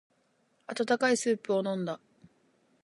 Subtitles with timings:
[0.65, 1.99] 温かいスープを飲んだ。